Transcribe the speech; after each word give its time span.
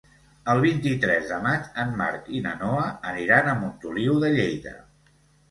El 0.51 0.59
vint-i-tres 0.61 1.27
de 1.31 1.37
maig 1.43 1.67
en 1.83 1.91
Marc 1.99 2.31
i 2.39 2.41
na 2.47 2.55
Noa 2.63 2.87
aniran 3.11 3.51
a 3.51 3.55
Montoliu 3.61 4.19
de 4.27 4.35
Lleida. 4.41 4.77